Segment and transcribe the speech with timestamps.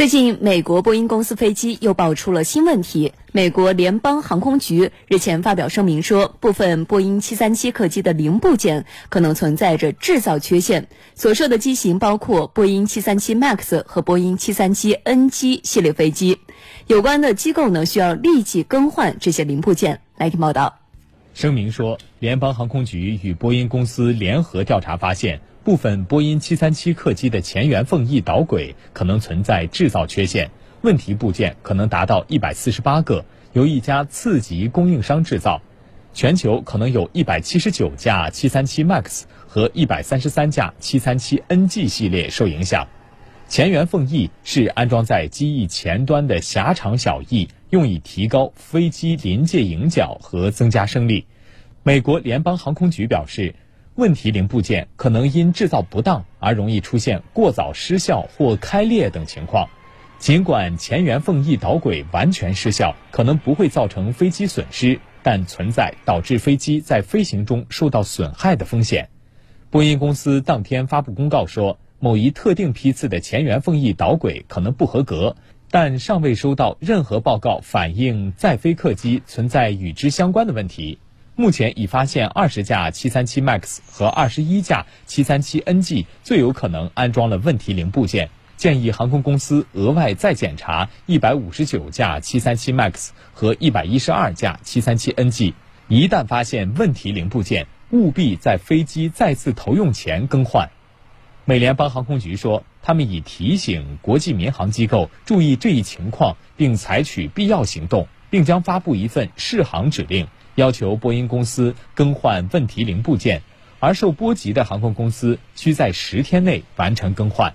[0.00, 3.12] 最近，美国波音公司飞机又爆出了新问题。
[3.32, 16.38] 美国联邦航空局日前发表声明说，部分波音737客机的零部件可能存在着制造缺陷，所涉的机型包括波音737 MAX 和波音737 NG 系列飞机。
[16.86, 20.00] 有关的机构呢，需要立即更换这些零部件。
[20.16, 20.78] 来听报道。
[21.34, 25.42] 声明说，联邦航空局与波音公司联合调查发现。
[25.70, 30.50] 部分波音737客机的前缘缝翼导轨可能存在制造缺陷，
[30.80, 35.62] 问题部件可能达到148个，由一家次级供应商制造。
[36.12, 42.88] 全球可能有一百七十九架737 MAX 和一百三十三架737 NG 系列受影响。
[43.46, 51.26] 前缘缝翼是安装在机翼前端的狭长小翼，用以提高飞机临界迎角和增加升力。
[51.84, 53.54] 美国联邦航空局表示。
[53.96, 59.68] 问题零部件可能因制造不当而容易出现过早失效或开裂等情况。
[60.18, 69.08] 尽管前缘缝翼导轨完全失效，可能不会造成飞机损失，但存在导致飞机在飞行中受到损害的风险。
[69.70, 75.36] 波音公司当天发布公告说，某一特定批次的前缘缝翼导轨可能不合格，
[75.70, 80.98] 但尚未收到任何报告反映在飞客机存在与之相关的问题。
[81.40, 95.54] 目前已发现二十架737 MAX 和二十一架737 NG 最有可能安装了问题零部件，建议航空公司额外再检查一百五十九架737 MAX 和一百一十二架737 NG。
[95.88, 100.68] 一旦发现问题零部件，务必在飞机再次投用前更换。
[101.46, 110.28] 美联邦航空局说，他们已提醒国际民航机构注意这一情况，并采取必要行动，并将发布一份试航指令。
[110.60, 113.40] 要求波音公司更换问题零部件，
[113.78, 117.54] 而受波及的航空公司需在十天内完成更换。